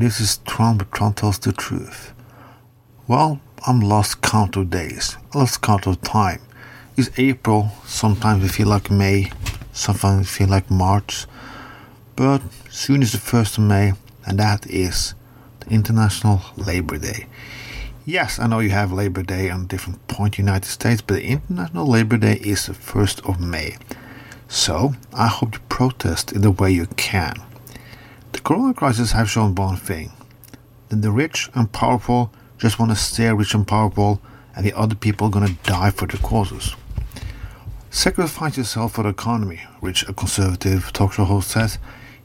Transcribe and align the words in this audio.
This 0.00 0.20
is 0.20 0.38
Trump. 0.46 0.88
Trump 0.92 1.16
tells 1.16 1.40
the 1.40 1.52
truth. 1.52 2.12
Well, 3.08 3.40
I'm 3.66 3.80
lost 3.80 4.22
count 4.22 4.54
of 4.54 4.70
days, 4.70 5.16
I 5.34 5.38
lost 5.38 5.60
count 5.60 5.88
of 5.88 6.00
time. 6.02 6.40
It's 6.96 7.10
April, 7.18 7.72
sometimes 7.84 8.44
we 8.44 8.48
feel 8.48 8.68
like 8.68 8.92
May, 8.92 9.32
sometimes 9.72 10.20
we 10.20 10.24
feel 10.26 10.48
like 10.50 10.70
March, 10.70 11.26
but 12.14 12.42
soon 12.70 13.02
is 13.02 13.10
the 13.10 13.18
1st 13.18 13.58
of 13.58 13.64
May, 13.64 13.92
and 14.24 14.38
that 14.38 14.70
is 14.70 15.14
the 15.58 15.70
International 15.70 16.42
Labor 16.56 16.98
Day. 16.98 17.26
Yes, 18.06 18.38
I 18.38 18.46
know 18.46 18.60
you 18.60 18.70
have 18.70 18.92
Labor 18.92 19.24
Day 19.24 19.50
on 19.50 19.66
different 19.66 20.06
point 20.06 20.38
United 20.38 20.68
States, 20.68 21.02
but 21.02 21.14
the 21.14 21.24
International 21.24 21.88
Labor 21.88 22.18
Day 22.18 22.34
is 22.34 22.66
the 22.66 22.72
1st 22.72 23.28
of 23.28 23.40
May. 23.40 23.76
So, 24.46 24.94
I 25.12 25.26
hope 25.26 25.54
you 25.54 25.60
protest 25.68 26.30
in 26.30 26.42
the 26.42 26.52
way 26.52 26.70
you 26.70 26.86
can. 26.94 27.34
Corona 28.48 28.72
crisis 28.72 29.12
has 29.12 29.28
shown 29.28 29.54
one 29.54 29.76
thing 29.76 30.10
that 30.88 31.02
the 31.02 31.10
rich 31.10 31.50
and 31.54 31.70
powerful 31.70 32.32
just 32.56 32.78
want 32.78 32.90
to 32.90 32.96
stay 32.96 33.30
rich 33.30 33.52
and 33.52 33.68
powerful, 33.68 34.22
and 34.56 34.64
the 34.64 34.72
other 34.72 34.94
people 34.94 35.26
are 35.26 35.30
gonna 35.30 35.54
die 35.64 35.90
for 35.90 36.06
their 36.06 36.18
causes. 36.22 36.74
Sacrifice 37.90 38.56
yourself 38.56 38.94
for 38.94 39.02
the 39.02 39.10
economy, 39.10 39.60
which 39.80 40.08
a 40.08 40.14
conservative 40.14 40.94
talk 40.94 41.12
show 41.12 41.24
host 41.24 41.50
says. 41.50 41.78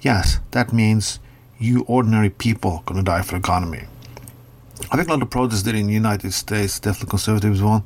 Yes, 0.00 0.40
that 0.50 0.72
means 0.72 1.20
you 1.56 1.82
ordinary 1.82 2.30
people 2.30 2.82
gonna 2.84 3.04
die 3.04 3.22
for 3.22 3.34
the 3.34 3.38
economy. 3.38 3.84
I 4.90 4.96
think 4.96 5.06
a 5.06 5.12
lot 5.12 5.22
of 5.22 5.30
protests 5.30 5.68
in 5.68 5.86
the 5.86 5.92
United 5.92 6.32
States, 6.32 6.80
definitely 6.80 7.10
conservatives 7.10 7.62
one, 7.62 7.84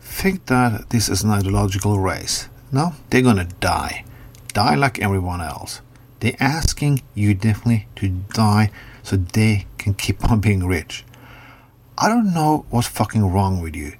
think 0.00 0.46
that 0.46 0.88
this 0.88 1.10
is 1.10 1.24
an 1.24 1.30
ideological 1.30 1.98
race. 1.98 2.48
No, 2.72 2.94
they're 3.10 3.20
gonna 3.20 3.48
die. 3.60 4.06
Die 4.54 4.74
like 4.76 4.98
everyone 4.98 5.42
else. 5.42 5.82
They're 6.20 6.36
asking 6.40 7.02
you 7.14 7.34
definitely 7.34 7.88
to 7.96 8.08
die 8.08 8.70
so 9.02 9.16
they 9.16 9.66
can 9.78 9.94
keep 9.94 10.28
on 10.30 10.40
being 10.40 10.66
rich. 10.66 11.04
I 11.98 12.08
don't 12.08 12.32
know 12.34 12.66
what's 12.70 12.88
fucking 12.88 13.24
wrong 13.24 13.60
with 13.60 13.74
you. 13.74 13.92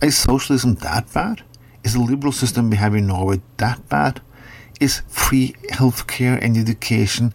Is 0.00 0.16
socialism 0.16 0.76
that 0.76 1.12
bad? 1.12 1.42
Is 1.84 1.94
the 1.94 2.00
liberal 2.00 2.32
system 2.32 2.70
we 2.70 2.76
have 2.76 2.94
in 2.94 3.06
Norway 3.06 3.40
that 3.58 3.88
bad? 3.88 4.20
Is 4.80 5.02
free 5.08 5.54
healthcare 5.70 6.42
and 6.42 6.56
education 6.56 7.32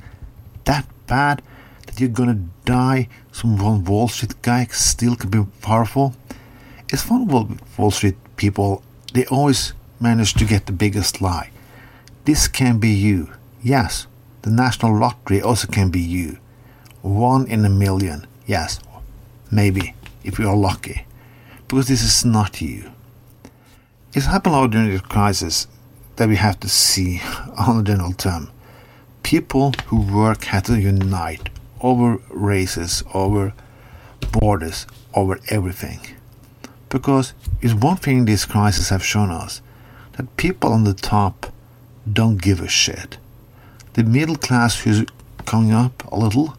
that 0.66 0.86
bad 1.08 1.42
that 1.86 2.00
you're 2.00 2.10
gonna 2.10 2.42
die? 2.66 3.08
Some 3.32 3.58
one 3.58 3.84
Wall 3.84 4.08
Street 4.08 4.42
guy 4.42 4.66
still 4.72 5.16
can 5.16 5.30
be 5.30 5.46
powerful. 5.62 6.16
It's 6.90 7.02
fun 7.02 7.28
Wall 7.78 7.92
Street 7.92 8.18
people. 8.36 8.84
They 9.14 9.26
always 9.26 9.74
manage 10.00 10.34
to 10.36 10.46
get 10.46 10.66
the 10.66 10.72
biggest 10.72 11.22
lie. 11.22 11.52
This 12.26 12.48
can 12.48 12.80
be 12.80 12.90
you. 12.90 13.30
Yes, 13.64 14.08
the 14.42 14.50
national 14.50 14.98
lottery 14.98 15.40
also 15.40 15.68
can 15.68 15.92
be 15.92 16.00
you. 16.00 16.40
One 17.04 17.46
in 17.48 17.64
a 17.64 17.70
million. 17.70 18.26
Yes, 18.48 18.80
maybe 19.52 19.94
if 20.24 20.40
you 20.40 20.50
are 20.50 20.56
lucky, 20.56 21.06
because 21.68 21.88
this 21.88 22.02
is 22.02 22.26
not 22.26 22.60
you. 22.60 22.92
It's 24.14 24.26
happened 24.26 24.56
a 24.56 24.60
lot 24.60 24.72
during 24.72 24.90
this 24.90 25.02
crisis 25.02 25.68
that 26.16 26.28
we 26.28 26.38
have 26.38 26.60
to 26.62 26.70
see 26.70 27.22
on 27.58 27.80
a 27.80 27.84
general 27.84 28.14
term. 28.14 28.50
People 29.22 29.74
who 29.88 30.02
work 30.02 30.46
have 30.46 30.64
to 30.64 30.80
unite 30.80 31.50
over 31.82 32.18
races, 32.30 33.04
over 33.14 33.54
borders, 34.32 34.88
over 35.14 35.40
everything. 35.50 36.00
Because 36.90 37.34
it's 37.62 37.74
one 37.76 37.98
thing 37.98 38.26
this 38.26 38.46
crisis 38.46 38.90
have 38.90 39.06
shown 39.06 39.30
us 39.30 39.62
that 40.14 40.36
people 40.36 40.74
on 40.74 40.84
the 40.84 40.96
top 40.96 41.54
don't 42.12 42.42
give 42.42 42.60
a 42.60 42.68
shit. 42.68 43.18
The 43.94 44.04
middle 44.04 44.36
class 44.36 44.80
who's 44.80 45.06
coming 45.46 45.72
up 45.74 46.10
a 46.12 46.18
little, 46.18 46.56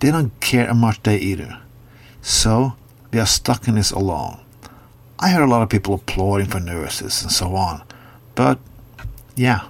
they 0.00 0.10
don't 0.10 0.38
care 0.40 0.72
much 0.72 1.02
they 1.02 1.18
either. 1.18 1.60
So 2.22 2.74
we 3.12 3.18
are 3.18 3.26
stuck 3.26 3.68
in 3.68 3.74
this 3.74 3.90
alone. 3.90 4.40
I 5.18 5.30
heard 5.30 5.42
a 5.42 5.46
lot 5.46 5.62
of 5.62 5.68
people 5.68 5.94
applauding 5.94 6.46
for 6.46 6.60
nurses 6.60 7.22
and 7.22 7.32
so 7.32 7.54
on, 7.56 7.82
but 8.34 8.58
yeah, 9.34 9.68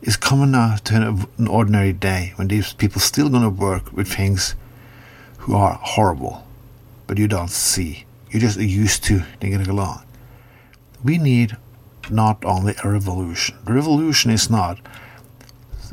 it's 0.00 0.16
coming 0.16 0.52
now 0.52 0.76
to 0.76 1.26
an 1.38 1.48
ordinary 1.48 1.92
day 1.92 2.32
when 2.36 2.48
these 2.48 2.72
people 2.72 3.00
still 3.00 3.28
gonna 3.28 3.50
work 3.50 3.92
with 3.92 4.08
things 4.08 4.54
who 5.38 5.54
are 5.54 5.78
horrible, 5.82 6.46
but 7.06 7.18
you 7.18 7.28
don't 7.28 7.50
see. 7.50 8.04
You're 8.30 8.40
just 8.40 8.58
used 8.58 9.04
to 9.04 9.22
getting 9.40 9.68
along. 9.68 10.04
We 11.02 11.18
need 11.18 11.56
not 12.10 12.44
only 12.44 12.74
a 12.82 12.90
revolution. 12.90 13.56
The 13.64 13.72
revolution 13.72 14.30
is 14.30 14.50
not 14.50 14.78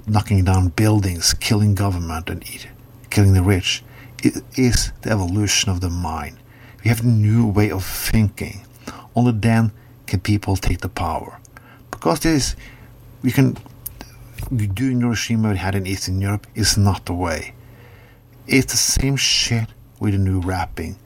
knocking 0.08 0.44
down 0.44 0.70
buildings, 0.70 1.34
killing 1.36 1.76
government, 1.76 2.30
and 2.30 2.44
eat, 2.44 2.68
killing 3.10 3.34
the 3.34 3.44
rich. 3.44 3.84
It 4.24 4.44
is 4.58 4.92
the 5.02 5.12
evolution 5.12 5.72
of 5.72 5.82
the 5.82 5.90
mind. 5.90 6.38
We 6.84 6.90
have 6.90 7.02
a 7.02 7.08
new 7.08 7.48
way 7.48 7.72
of 7.72 7.86
thinking. 7.86 8.66
Only 9.16 9.34
then 9.34 9.72
can 10.08 10.20
people 10.20 10.56
take 10.56 10.82
the 10.82 10.90
power. 10.90 11.40
Because 11.90 12.22
this, 12.22 12.56
we 13.22 13.32
can 13.32 13.58
doing 14.74 15.00
regime 15.00 15.44
we 15.44 15.58
had 15.58 15.76
in 15.76 15.88
Eastern 15.88 16.20
Europe 16.20 16.48
is 16.56 16.78
not 16.78 17.06
the 17.06 17.14
way. 17.14 17.54
It's 18.48 18.72
the 18.72 18.78
same 18.78 19.16
shit 19.16 19.70
with 20.00 20.16
a 20.16 20.18
new 20.18 20.40
wrapping. 20.42 20.98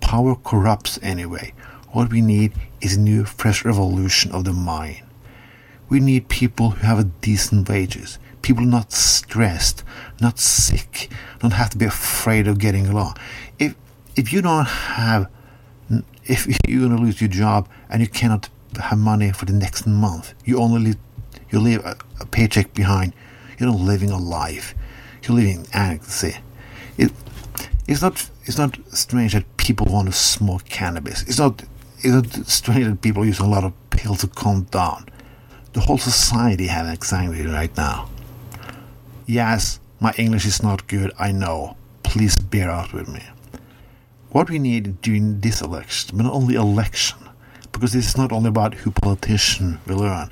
Power 0.00 0.34
corrupts 0.34 0.98
anyway. 1.02 1.54
What 1.92 2.10
we 2.10 2.20
need 2.20 2.52
is 2.80 2.96
a 2.96 3.00
new, 3.00 3.24
fresh 3.24 3.64
revolution 3.64 4.32
of 4.32 4.44
the 4.44 4.52
mind. 4.52 5.02
We 5.88 6.00
need 6.00 6.28
people 6.28 6.70
who 6.70 6.86
have 6.86 6.98
a 6.98 7.04
decent 7.04 7.68
wages, 7.68 8.18
people 8.42 8.64
not 8.64 8.92
stressed, 8.92 9.84
not 10.20 10.38
sick, 10.38 11.08
don't 11.40 11.52
have 11.52 11.70
to 11.70 11.78
be 11.78 11.84
afraid 11.84 12.46
of 12.46 12.58
getting 12.58 12.86
along. 12.86 13.16
If 13.58 13.74
if 14.16 14.32
you 14.32 14.42
don't 14.42 14.66
have, 14.66 15.28
if 16.24 16.46
you're 16.68 16.88
gonna 16.88 17.00
lose 17.00 17.20
your 17.20 17.30
job 17.30 17.68
and 17.88 18.02
you 18.02 18.08
cannot 18.08 18.48
have 18.80 18.98
money 18.98 19.32
for 19.32 19.46
the 19.46 19.52
next 19.52 19.86
month, 19.86 20.34
you 20.44 20.58
only 20.58 20.80
live, 20.80 20.96
you 21.50 21.60
leave 21.60 21.84
a, 21.84 21.96
a 22.20 22.26
paycheck 22.26 22.74
behind. 22.74 23.14
You're 23.58 23.70
not 23.70 23.80
living 23.80 24.10
a 24.10 24.18
life. 24.18 24.74
You're 25.22 25.36
living 25.36 25.66
anarchy. 25.72 26.36
It, 26.98 27.12
it's 27.86 28.02
not 28.02 28.28
it's 28.44 28.58
not 28.58 28.78
strange 28.94 29.34
that 29.34 29.56
people 29.56 29.86
want 29.86 30.08
to 30.08 30.12
smoke 30.12 30.64
cannabis. 30.64 31.22
It's 31.22 31.38
not 31.38 31.62
it's 31.98 32.06
not 32.08 32.46
strange 32.48 32.86
that 32.86 33.00
people 33.00 33.24
use 33.24 33.38
a 33.38 33.46
lot 33.46 33.64
of 33.64 33.72
pills 33.90 34.20
to 34.22 34.26
calm 34.26 34.62
down. 34.64 35.06
The 35.72 35.80
whole 35.80 35.98
society 35.98 36.66
has 36.66 36.86
anxiety 36.86 37.46
right 37.46 37.74
now. 37.76 38.08
Yes, 39.32 39.80
my 39.98 40.12
English 40.18 40.44
is 40.44 40.62
not 40.62 40.86
good, 40.88 41.10
I 41.18 41.32
know. 41.32 41.78
Please 42.02 42.36
bear 42.36 42.70
out 42.70 42.92
with 42.92 43.08
me. 43.08 43.22
What 44.28 44.50
we 44.50 44.58
need 44.58 45.00
during 45.00 45.40
this 45.40 45.62
election, 45.62 46.18
but 46.18 46.24
not 46.24 46.34
only 46.34 46.54
election, 46.54 47.16
because 47.72 47.94
this 47.94 48.08
is 48.08 48.18
not 48.18 48.30
only 48.30 48.50
about 48.50 48.74
who 48.74 48.90
politician 48.90 49.80
we 49.86 49.94
learn, 49.94 50.30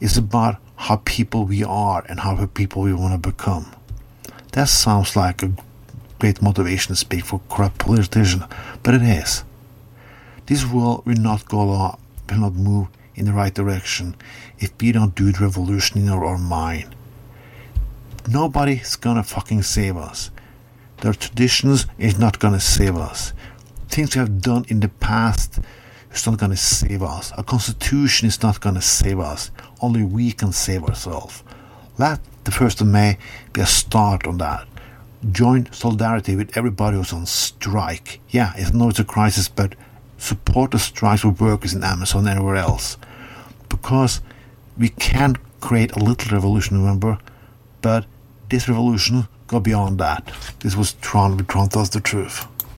it's 0.00 0.16
about 0.16 0.56
how 0.74 0.96
people 1.04 1.44
we 1.44 1.62
are 1.62 2.04
and 2.08 2.18
how 2.18 2.44
people 2.46 2.82
we 2.82 2.92
want 2.92 3.12
to 3.14 3.30
become. 3.30 3.70
That 4.50 4.68
sounds 4.68 5.14
like 5.14 5.44
a 5.44 5.52
great 6.18 6.42
motivation 6.42 6.88
to 6.88 6.96
speak 6.96 7.24
for 7.24 7.40
corrupt 7.48 7.78
politicians, 7.78 8.42
but 8.82 8.94
it 8.94 9.02
is. 9.02 9.44
This 10.46 10.66
world 10.66 11.06
will 11.06 11.22
not 11.22 11.46
go 11.46 11.60
along, 11.60 12.00
will 12.28 12.38
not 12.38 12.54
move 12.54 12.88
in 13.14 13.26
the 13.26 13.32
right 13.32 13.54
direction 13.54 14.16
if 14.58 14.72
we 14.80 14.90
don't 14.90 15.14
do 15.14 15.30
the 15.30 15.38
revolution 15.38 15.98
in 15.98 16.08
our 16.08 16.24
own 16.24 16.42
mind. 16.42 16.96
Nobody's 18.28 18.96
gonna 18.96 19.22
fucking 19.22 19.62
save 19.62 19.96
us. 19.96 20.30
Their 20.98 21.12
traditions 21.12 21.86
is 21.98 22.18
not 22.18 22.38
gonna 22.38 22.60
save 22.60 22.96
us. 22.96 23.34
Things 23.88 24.14
we 24.14 24.20
have 24.20 24.40
done 24.40 24.64
in 24.68 24.80
the 24.80 24.88
past 24.88 25.58
is 26.10 26.26
not 26.26 26.38
gonna 26.38 26.56
save 26.56 27.02
us. 27.02 27.32
A 27.36 27.42
constitution 27.42 28.26
is 28.26 28.42
not 28.42 28.60
gonna 28.60 28.80
save 28.80 29.20
us. 29.20 29.50
Only 29.82 30.02
we 30.02 30.32
can 30.32 30.52
save 30.52 30.84
ourselves. 30.84 31.42
Let 31.98 32.20
the 32.44 32.50
1st 32.50 32.80
of 32.80 32.86
May 32.86 33.18
be 33.52 33.60
a 33.60 33.66
start 33.66 34.26
on 34.26 34.38
that. 34.38 34.66
Join 35.30 35.70
solidarity 35.72 36.34
with 36.34 36.56
everybody 36.56 36.96
who's 36.96 37.12
on 37.12 37.26
strike. 37.26 38.20
Yeah, 38.30 38.52
I 38.56 38.70
know 38.72 38.88
it's 38.88 38.98
a 38.98 39.04
crisis, 39.04 39.48
but 39.48 39.74
support 40.16 40.70
the 40.70 40.78
strikes 40.78 41.22
for 41.22 41.30
workers 41.30 41.74
in 41.74 41.84
Amazon 41.84 42.26
and 42.26 42.38
everywhere 42.38 42.56
else. 42.56 42.96
Because 43.68 44.22
we 44.78 44.88
can 44.88 45.36
create 45.60 45.92
a 45.92 45.98
little 45.98 46.34
revolution, 46.34 46.78
remember? 46.78 47.18
But 47.80 48.06
this 48.48 48.68
revolution 48.68 49.28
go 49.46 49.60
beyond 49.60 49.98
that. 49.98 50.32
This 50.60 50.76
was 50.76 50.94
Tron, 50.94 51.36
but 51.36 51.48
Tron 51.48 51.68
tells 51.68 51.90
the 51.90 52.00
truth. 52.00 52.46